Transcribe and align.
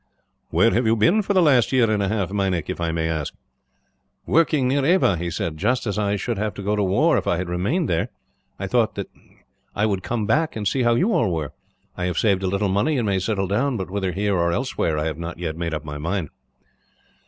"Where 0.49 0.71
have 0.73 0.87
you 0.87 0.95
been 0.95 1.21
for 1.21 1.33
the 1.35 1.43
last 1.43 1.71
year 1.71 1.87
and 1.91 2.01
half, 2.01 2.31
Meinik, 2.31 2.71
if 2.71 2.81
I 2.81 2.91
may 2.91 3.07
ask?" 3.07 3.35
"Working 4.25 4.67
near 4.67 4.83
Ava," 4.83 5.15
he 5.15 5.29
said; 5.29 5.61
"but 5.61 5.85
as 5.85 5.99
I 5.99 6.15
should 6.15 6.39
have 6.39 6.55
to 6.55 6.63
go 6.63 6.75
to 6.75 6.81
war 6.81 7.19
if 7.19 7.27
I 7.27 7.37
had 7.37 7.47
remained 7.47 7.87
there, 7.87 8.09
I 8.57 8.65
thought 8.65 8.95
that 8.95 9.11
I 9.75 9.85
would 9.85 10.01
come 10.01 10.25
back, 10.25 10.55
and 10.55 10.67
see 10.67 10.81
how 10.81 10.95
you 10.95 11.13
all 11.13 11.31
were. 11.31 11.53
I 11.95 12.05
have 12.05 12.17
saved 12.17 12.41
a 12.41 12.47
little 12.47 12.67
money, 12.67 12.97
and 12.97 13.05
may 13.05 13.19
settle 13.19 13.45
down; 13.45 13.77
but 13.77 13.91
whether 13.91 14.11
here 14.11 14.35
or 14.35 14.51
elsewhere 14.51 14.97
I 14.97 15.05
have 15.05 15.19
not 15.19 15.37
yet 15.37 15.55
made 15.55 15.71
up 15.75 15.85
my 15.85 15.99
mind." 15.99 16.29